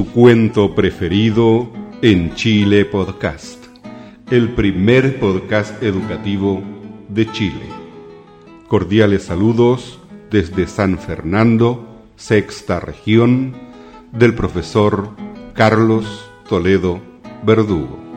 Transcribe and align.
tu 0.00 0.06
cuento 0.12 0.74
preferido 0.74 1.68
en 2.00 2.34
Chile 2.34 2.86
Podcast, 2.86 3.66
el 4.30 4.54
primer 4.54 5.20
podcast 5.20 5.82
educativo 5.82 6.62
de 7.10 7.30
Chile. 7.30 7.66
Cordiales 8.66 9.24
saludos 9.24 9.98
desde 10.30 10.66
San 10.68 10.98
Fernando, 10.98 12.02
sexta 12.16 12.80
región, 12.80 13.54
del 14.10 14.32
profesor 14.32 15.10
Carlos 15.52 16.30
Toledo 16.48 16.98
Verdugo. 17.44 18.09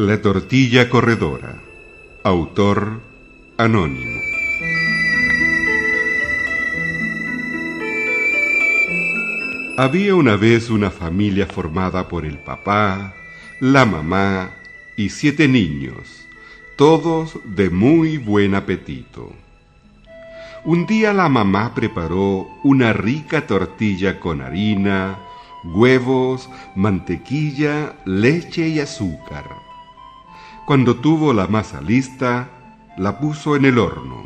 La 0.00 0.22
tortilla 0.22 0.88
corredora. 0.88 1.60
Autor 2.24 3.02
anónimo. 3.58 4.18
Había 9.76 10.14
una 10.14 10.36
vez 10.36 10.70
una 10.70 10.90
familia 10.90 11.46
formada 11.46 12.08
por 12.08 12.24
el 12.24 12.38
papá, 12.38 13.12
la 13.60 13.84
mamá 13.84 14.52
y 14.96 15.10
siete 15.10 15.48
niños, 15.48 16.26
todos 16.76 17.38
de 17.44 17.68
muy 17.68 18.16
buen 18.16 18.54
apetito. 18.54 19.30
Un 20.64 20.86
día 20.86 21.12
la 21.12 21.28
mamá 21.28 21.74
preparó 21.74 22.48
una 22.64 22.94
rica 22.94 23.46
tortilla 23.46 24.18
con 24.18 24.40
harina, 24.40 25.18
huevos, 25.62 26.48
mantequilla, 26.74 27.96
leche 28.06 28.66
y 28.66 28.80
azúcar 28.80 29.59
cuando 30.70 30.94
tuvo 30.94 31.32
la 31.32 31.48
masa 31.48 31.80
lista, 31.80 32.48
la 32.96 33.18
puso 33.18 33.56
en 33.56 33.64
el 33.64 33.76
horno. 33.76 34.24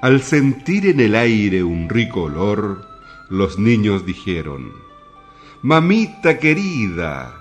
Al 0.00 0.22
sentir 0.22 0.86
en 0.86 0.98
el 0.98 1.14
aire 1.14 1.62
un 1.62 1.90
rico 1.90 2.22
olor, 2.22 2.88
los 3.28 3.58
niños 3.58 4.06
dijeron, 4.06 4.72
Mamita 5.60 6.38
querida, 6.38 7.34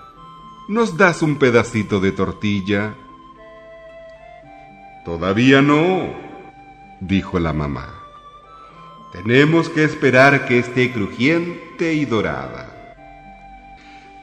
¿nos 0.68 0.98
das 0.98 1.22
un 1.22 1.38
pedacito 1.38 2.02
de 2.02 2.12
tortilla? 2.12 2.96
Todavía 5.06 5.62
no, 5.62 6.02
dijo 7.00 7.40
la 7.40 7.54
mamá. 7.54 7.94
Tenemos 9.14 9.70
que 9.70 9.86
esperar 9.86 10.48
que 10.48 10.60
esté 10.60 10.92
crujiente 10.92 11.94
y 11.94 12.04
dorada. 12.04 12.79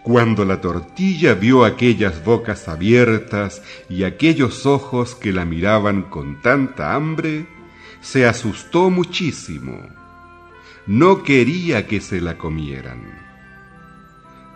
Cuando 0.07 0.45
la 0.45 0.61
tortilla 0.61 1.35
vio 1.35 1.65
aquellas 1.65 2.23
bocas 2.23 2.69
abiertas 2.69 3.61
y 3.89 4.05
aquellos 4.05 4.65
ojos 4.65 5.17
que 5.17 5.33
la 5.33 5.45
miraban 5.45 6.03
con 6.03 6.41
tanta 6.41 6.95
hambre, 6.95 7.49
se 8.01 8.25
asustó 8.25 8.89
muchísimo. 8.89 9.81
No 10.87 11.25
quería 11.25 11.89
que 11.89 12.01
se 12.01 12.21
la 12.21 12.39
comieran. 12.39 13.19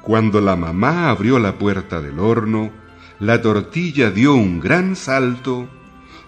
Cuando 0.02 0.40
la 0.40 0.54
mamá 0.54 1.10
abrió 1.10 1.40
la 1.40 1.58
puerta 1.58 2.00
del 2.00 2.20
horno, 2.20 2.70
la 3.18 3.42
tortilla 3.42 4.12
dio 4.12 4.36
un 4.36 4.60
gran 4.60 4.94
salto, 4.94 5.68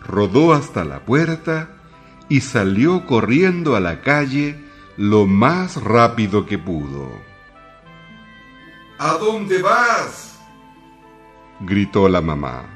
rodó 0.04 0.52
hasta 0.52 0.84
la 0.84 1.04
puerta 1.04 1.76
y 2.28 2.40
salió 2.40 3.06
corriendo 3.06 3.76
a 3.76 3.80
la 3.80 4.00
calle 4.00 4.56
lo 4.96 5.28
más 5.28 5.80
rápido 5.80 6.44
que 6.44 6.58
pudo. 6.58 7.31
¿A 9.04 9.18
dónde 9.18 9.60
vas? 9.60 10.38
gritó 11.58 12.08
la 12.08 12.20
mamá. 12.20 12.66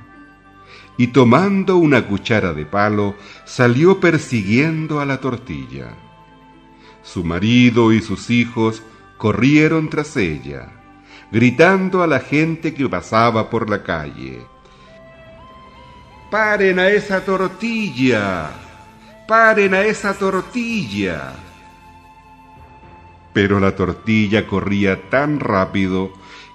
Y 0.97 1.07
tomando 1.09 1.77
una 1.77 2.09
cuchara 2.09 2.53
de 2.53 2.67
palo, 2.67 3.15
salió 3.45 4.01
persiguiendo 4.01 4.99
a 4.99 5.07
la 5.07 5.21
tortilla. 5.21 5.95
Su 7.05 7.23
marido 7.23 7.93
y 7.93 8.03
sus 8.03 8.29
hijos 8.31 8.83
corrieron 9.19 9.89
tras 9.89 10.17
ella, 10.17 10.73
gritando 11.31 12.03
a 12.03 12.09
la 12.09 12.19
gente 12.19 12.75
que 12.75 12.89
pasaba 12.89 13.49
por 13.49 13.71
la 13.71 13.85
calle. 13.85 14.45
¡Paren 16.29 16.81
a 16.81 16.89
esa 16.89 17.25
tortilla! 17.25 18.51
¡Paren 19.29 19.75
a 19.75 19.83
esa 19.83 20.13
tortilla! 20.13 21.46
Pero 23.37 23.61
la 23.61 23.77
tortilla 23.77 24.47
corría 24.47 25.11
tan 25.11 25.41
rápido 25.41 26.11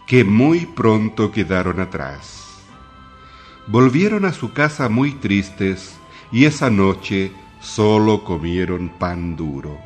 que 0.08 0.24
muy 0.24 0.66
pronto 0.66 1.32
quedaron 1.32 1.80
atrás. 1.80 2.60
Volvieron 3.68 4.26
a 4.26 4.34
su 4.34 4.52
casa 4.52 4.90
muy 4.90 5.12
tristes 5.12 5.96
y 6.32 6.46
esa 6.46 6.72
noche 6.72 7.34
solo 7.60 8.24
comieron 8.24 8.90
pan 8.90 9.36
duro. 9.36 9.78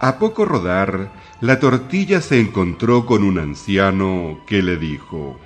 A 0.00 0.18
poco 0.18 0.44
rodar, 0.44 1.12
la 1.40 1.60
tortilla 1.60 2.20
se 2.20 2.40
encontró 2.40 3.06
con 3.06 3.22
un 3.22 3.38
anciano 3.38 4.40
que 4.44 4.60
le 4.60 4.76
dijo, 4.76 5.38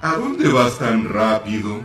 ¿A 0.00 0.16
dónde 0.16 0.48
vas 0.48 0.78
tan 0.78 1.04
rápido? 1.06 1.82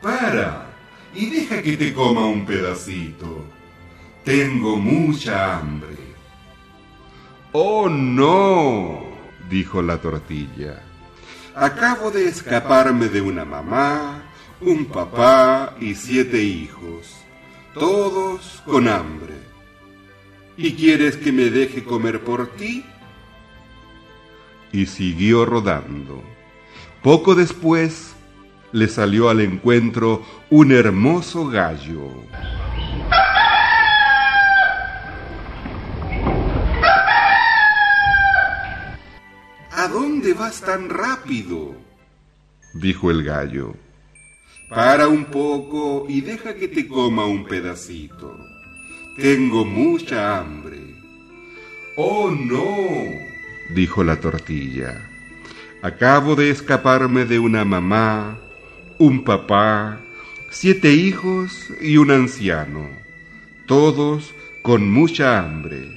Para 0.00 0.70
y 1.14 1.26
deja 1.26 1.60
que 1.60 1.76
te 1.76 1.92
coma 1.92 2.24
un 2.24 2.46
pedacito. 2.46 3.59
Tengo 4.24 4.76
mucha 4.76 5.58
hambre. 5.58 5.96
Oh, 7.52 7.88
no, 7.88 9.00
dijo 9.48 9.82
la 9.82 9.98
tortilla. 9.98 10.82
Acabo 11.54 12.10
de 12.10 12.28
escaparme 12.28 13.08
de 13.08 13.20
una 13.20 13.44
mamá, 13.44 14.22
un 14.60 14.84
papá 14.84 15.74
y 15.80 15.94
siete 15.94 16.42
hijos, 16.42 17.16
todos 17.74 18.62
con 18.66 18.86
hambre. 18.88 19.34
¿Y 20.56 20.74
quieres 20.74 21.16
que 21.16 21.32
me 21.32 21.50
deje 21.50 21.82
comer 21.82 22.22
por 22.22 22.48
ti? 22.52 22.84
Y 24.72 24.86
siguió 24.86 25.44
rodando. 25.46 26.22
Poco 27.02 27.34
después 27.34 28.14
le 28.72 28.86
salió 28.86 29.30
al 29.30 29.40
encuentro 29.40 30.22
un 30.50 30.70
hermoso 30.70 31.48
gallo. 31.48 32.12
Dónde 40.20 40.34
vas 40.34 40.60
tan 40.60 40.90
rápido? 40.90 41.74
dijo 42.74 43.10
el 43.10 43.24
gallo. 43.24 43.74
Para 44.68 45.08
un 45.08 45.24
poco 45.24 46.04
y 46.10 46.20
deja 46.20 46.56
que 46.56 46.68
te 46.68 46.86
coma 46.86 47.24
un 47.24 47.46
pedacito. 47.46 48.38
Tengo 49.16 49.64
mucha 49.64 50.38
hambre. 50.38 50.76
Oh, 51.96 52.30
no, 52.30 52.86
dijo 53.74 54.04
la 54.04 54.20
tortilla. 54.20 55.08
Acabo 55.80 56.36
de 56.36 56.50
escaparme 56.50 57.24
de 57.24 57.38
una 57.38 57.64
mamá, 57.64 58.38
un 58.98 59.24
papá, 59.24 60.00
siete 60.50 60.92
hijos 60.92 61.72
y 61.80 61.96
un 61.96 62.10
anciano, 62.10 62.90
todos 63.66 64.34
con 64.60 64.90
mucha 64.90 65.38
hambre. 65.38 65.88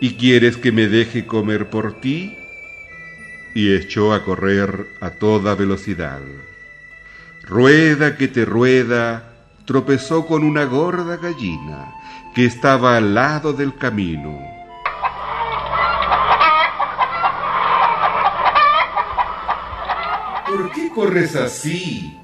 ¿Y 0.00 0.16
quieres 0.16 0.58
que 0.58 0.70
me 0.70 0.86
deje 0.86 1.24
comer 1.24 1.70
por 1.70 1.98
ti? 1.98 2.36
Y 3.54 3.74
echó 3.74 4.12
a 4.12 4.24
correr 4.24 4.86
a 5.00 5.10
toda 5.10 5.54
velocidad. 5.54 6.20
Rueda 7.42 8.16
que 8.16 8.28
te 8.28 8.44
rueda, 8.44 9.32
tropezó 9.64 10.26
con 10.26 10.44
una 10.44 10.64
gorda 10.64 11.16
gallina 11.16 11.94
que 12.34 12.46
estaba 12.46 12.96
al 12.96 13.14
lado 13.14 13.52
del 13.52 13.76
camino. 13.76 14.40
¿Por 20.46 20.72
qué 20.72 20.90
corres 20.90 21.36
así? 21.36 22.18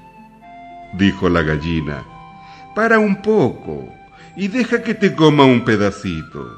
dijo 0.93 1.29
la 1.29 1.41
gallina. 1.41 2.03
Para 2.75 2.99
un 2.99 3.21
poco 3.21 3.87
y 4.35 4.47
deja 4.47 4.81
que 4.81 4.93
te 4.93 5.15
coma 5.15 5.45
un 5.45 5.63
pedacito. 5.65 6.57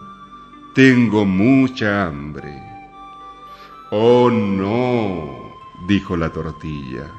Tengo 0.75 1.25
mucha 1.25 2.05
hambre. 2.05 2.52
Oh, 3.95 4.31
no, 4.31 5.54
dijo 5.86 6.18
la 6.18 6.31
tortilla. 6.31 7.12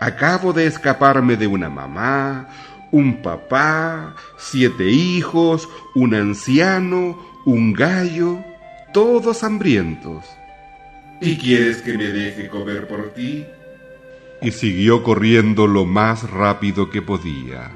Acabo 0.00 0.52
de 0.52 0.66
escaparme 0.66 1.36
de 1.36 1.48
una 1.48 1.68
mamá, 1.68 2.46
un 2.92 3.20
papá, 3.20 4.14
siete 4.36 4.88
hijos, 4.88 5.68
un 5.96 6.14
anciano, 6.14 7.18
un 7.44 7.72
gallo, 7.72 8.38
todos 8.92 9.42
hambrientos. 9.42 10.24
¿Y 11.20 11.36
quieres 11.36 11.82
que 11.82 11.98
me 11.98 12.04
deje 12.04 12.48
comer 12.48 12.86
por 12.86 13.12
ti? 13.12 13.44
y 14.40 14.52
siguió 14.52 15.02
corriendo 15.02 15.66
lo 15.66 15.84
más 15.84 16.30
rápido 16.30 16.90
que 16.90 17.02
podía, 17.02 17.72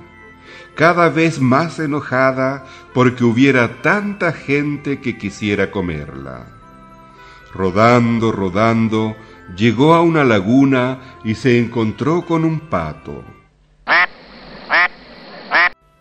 cada 0.77 1.09
vez 1.09 1.41
más 1.41 1.81
enojada 1.81 2.65
porque 2.95 3.25
hubiera 3.25 3.83
tanta 3.83 4.31
gente 4.31 5.01
que 5.01 5.19
quisiera 5.19 5.73
comerla. 5.73 6.62
Rodando, 7.55 8.33
rodando, 8.33 9.17
llegó 9.57 9.95
a 9.95 10.01
una 10.01 10.25
laguna 10.25 11.19
y 11.25 11.35
se 11.35 11.59
encontró 11.59 12.25
con 12.25 12.45
un 12.45 12.61
pato. 12.61 13.25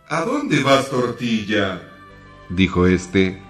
¿A 0.08 0.22
dónde 0.26 0.62
vas, 0.62 0.90
tortilla? 0.90 1.82
dijo 2.50 2.86
éste. 2.86 3.42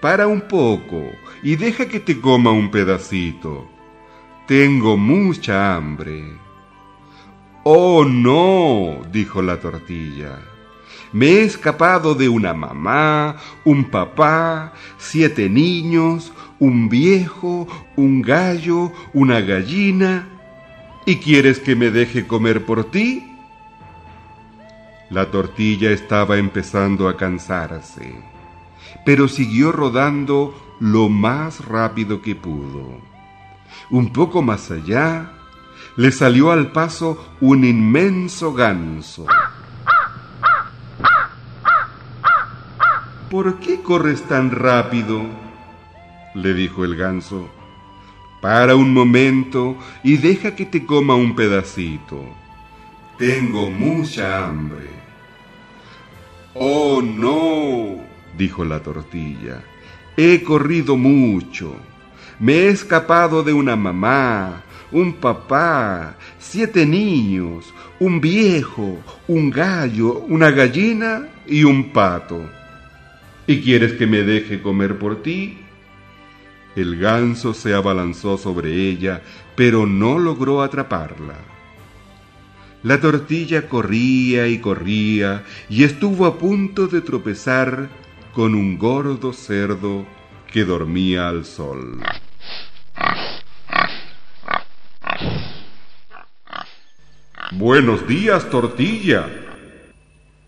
Para 0.00 0.26
un 0.26 0.42
poco 0.42 1.10
y 1.42 1.56
deja 1.56 1.88
que 1.88 2.00
te 2.00 2.20
coma 2.20 2.50
un 2.50 2.70
pedacito. 2.70 3.68
Tengo 4.46 4.96
mucha 4.96 5.74
hambre. 5.74 6.38
Oh, 7.64 8.04
no, 8.04 9.02
dijo 9.10 9.42
la 9.42 9.58
tortilla. 9.58 10.38
Me 11.12 11.26
he 11.26 11.42
escapado 11.42 12.14
de 12.14 12.28
una 12.28 12.54
mamá, 12.54 13.36
un 13.64 13.90
papá, 13.90 14.72
siete 14.98 15.48
niños, 15.48 16.32
un 16.58 16.88
viejo, 16.88 17.66
un 17.96 18.22
gallo, 18.22 18.92
una 19.12 19.40
gallina. 19.40 20.28
¿Y 21.04 21.16
quieres 21.16 21.60
que 21.60 21.76
me 21.76 21.90
deje 21.90 22.26
comer 22.26 22.64
por 22.64 22.90
ti? 22.90 23.32
La 25.10 25.30
tortilla 25.30 25.90
estaba 25.90 26.36
empezando 26.36 27.08
a 27.08 27.16
cansarse, 27.16 28.16
pero 29.04 29.28
siguió 29.28 29.70
rodando 29.70 30.52
lo 30.80 31.08
más 31.08 31.64
rápido 31.64 32.22
que 32.22 32.34
pudo. 32.34 33.00
Un 33.90 34.12
poco 34.12 34.42
más 34.42 34.70
allá, 34.72 35.30
le 35.96 36.10
salió 36.10 36.50
al 36.50 36.72
paso 36.72 37.36
un 37.40 37.64
inmenso 37.64 38.52
ganso. 38.52 39.26
¿Por 43.30 43.60
qué 43.60 43.80
corres 43.82 44.22
tan 44.22 44.50
rápido? 44.50 45.45
Le 46.36 46.54
dijo 46.54 46.84
el 46.84 46.96
ganso. 46.96 47.48
Para 48.40 48.76
un 48.76 48.92
momento 48.92 49.76
y 50.04 50.18
deja 50.18 50.54
que 50.54 50.66
te 50.66 50.84
coma 50.84 51.14
un 51.14 51.34
pedacito. 51.34 52.22
Tengo 53.18 53.70
mucha 53.70 54.46
hambre. 54.46 54.90
Oh, 56.54 57.02
no, 57.02 57.96
dijo 58.36 58.64
la 58.64 58.80
tortilla. 58.80 59.62
He 60.16 60.42
corrido 60.42 60.96
mucho. 60.96 61.74
Me 62.38 62.52
he 62.52 62.68
escapado 62.68 63.42
de 63.42 63.54
una 63.54 63.74
mamá, 63.74 64.62
un 64.92 65.14
papá, 65.14 66.16
siete 66.38 66.84
niños, 66.84 67.72
un 67.98 68.20
viejo, 68.20 68.98
un 69.26 69.50
gallo, 69.50 70.18
una 70.28 70.50
gallina 70.50 71.28
y 71.46 71.64
un 71.64 71.92
pato. 71.92 72.46
¿Y 73.46 73.62
quieres 73.62 73.94
que 73.94 74.06
me 74.06 74.22
deje 74.22 74.60
comer 74.60 74.98
por 74.98 75.22
ti? 75.22 75.65
El 76.76 76.98
ganso 76.98 77.54
se 77.54 77.72
abalanzó 77.72 78.36
sobre 78.36 78.74
ella, 78.74 79.22
pero 79.56 79.86
no 79.86 80.18
logró 80.18 80.62
atraparla. 80.62 81.38
La 82.82 83.00
tortilla 83.00 83.66
corría 83.66 84.46
y 84.46 84.58
corría 84.60 85.42
y 85.70 85.84
estuvo 85.84 86.26
a 86.26 86.38
punto 86.38 86.86
de 86.86 87.00
tropezar 87.00 87.88
con 88.34 88.54
un 88.54 88.76
gordo 88.76 89.32
cerdo 89.32 90.06
que 90.52 90.66
dormía 90.66 91.28
al 91.28 91.46
sol. 91.46 92.02
Buenos 97.52 98.06
días, 98.06 98.50
tortilla, 98.50 99.26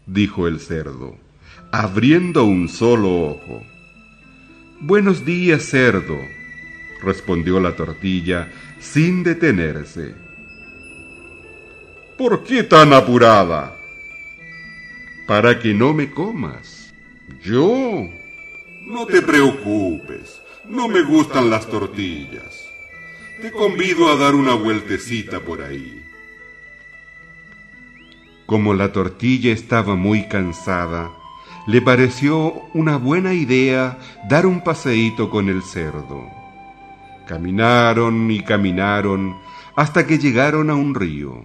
dijo 0.05 0.47
el 0.47 0.61
cerdo, 0.61 1.17
abriendo 1.73 2.45
un 2.45 2.69
solo 2.69 3.31
ojo. 3.31 3.78
Buenos 4.81 5.25
días, 5.25 5.65
cerdo, 5.65 6.21
respondió 7.03 7.59
la 7.59 7.75
tortilla 7.75 8.53
sin 8.79 9.25
detenerse. 9.25 10.15
¿Por 12.17 12.45
qué 12.45 12.63
tan 12.63 12.93
apurada? 12.93 13.77
Para 15.27 15.59
que 15.59 15.75
no 15.75 15.95
me 15.95 16.13
comas. 16.13 16.95
¿Yo? 17.43 18.09
No 18.83 19.05
te 19.07 19.21
preocupes, 19.21 20.41
no 20.69 20.87
me 20.87 21.03
gustan 21.03 21.51
las 21.51 21.67
tortillas. 21.67 22.69
Te 23.43 23.51
convido 23.51 24.09
a 24.09 24.17
dar 24.17 24.37
una 24.37 24.55
vueltecita 24.55 25.41
por 25.41 25.61
ahí. 25.61 26.05
Como 28.47 28.75
la 28.75 28.93
tortilla 28.93 29.53
estaba 29.53 29.97
muy 29.97 30.29
cansada, 30.29 31.11
le 31.69 31.83
pareció 31.83 32.63
una 32.73 32.97
buena 32.97 33.35
idea 33.35 33.99
dar 34.27 34.47
un 34.47 34.65
paseíto 34.65 35.29
con 35.29 35.51
el 35.51 35.63
cerdo. 35.63 36.27
Caminaron 37.27 38.31
y 38.31 38.41
caminaron 38.41 39.37
hasta 39.77 40.07
que 40.07 40.17
llegaron 40.19 40.71
a 40.71 40.75
un 40.75 40.95
río. 40.95 41.45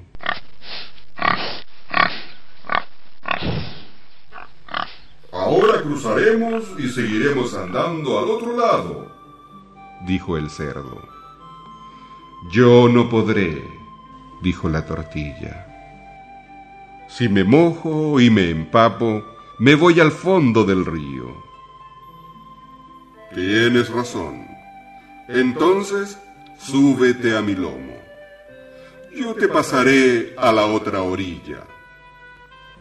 Ahora 5.33 5.81
cruzaremos 5.81 6.63
y 6.79 6.87
seguiremos 6.87 7.53
andando 7.53 8.17
al 8.17 8.29
otro 8.29 8.57
lado, 8.57 9.11
dijo 10.07 10.37
el 10.37 10.49
cerdo. 10.49 11.05
Yo 12.49 12.87
no 12.87 13.09
podré, 13.09 13.61
dijo 14.41 14.69
la 14.69 14.85
tortilla. 14.85 15.67
Si 17.09 17.27
me 17.27 17.43
mojo 17.43 18.21
y 18.21 18.29
me 18.29 18.49
empapo, 18.49 19.32
me 19.63 19.75
voy 19.75 20.01
al 20.01 20.11
fondo 20.11 20.65
del 20.65 20.85
río. 20.85 21.41
Tienes 23.33 23.87
razón. 23.87 24.45
Entonces, 25.29 26.19
súbete 26.59 27.37
a 27.37 27.41
mi 27.41 27.55
lomo. 27.55 27.97
Yo 29.15 29.33
te 29.35 29.47
pasaré 29.47 30.35
a 30.37 30.51
la 30.51 30.65
otra 30.65 31.01
orilla, 31.03 31.63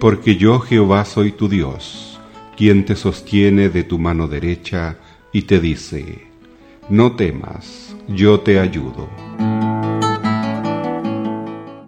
porque 0.00 0.36
yo 0.36 0.60
Jehová 0.60 1.04
soy 1.04 1.32
tu 1.32 1.48
Dios, 1.48 2.18
quien 2.56 2.84
te 2.84 2.94
sostiene 2.96 3.68
de 3.68 3.84
tu 3.84 3.98
mano 3.98 4.28
derecha 4.28 4.96
y 5.32 5.42
te 5.42 5.60
dice, 5.60 6.28
no 6.88 7.16
temas, 7.16 7.94
yo 8.08 8.40
te 8.40 8.58
ayudo 8.58 9.08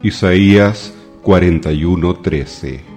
Isaías 0.06 0.94
41:13 1.24 2.95